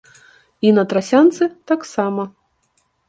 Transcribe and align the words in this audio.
І 0.67 0.71
на 0.77 0.85
трасянцы 0.95 1.49
таксама. 1.73 2.23